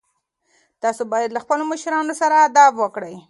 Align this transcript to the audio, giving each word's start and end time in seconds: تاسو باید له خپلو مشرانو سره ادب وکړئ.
تاسو 0.83 1.01
باید 1.13 1.29
له 1.33 1.39
خپلو 1.43 1.63
مشرانو 1.71 2.13
سره 2.21 2.35
ادب 2.47 2.73
وکړئ. 2.79 3.15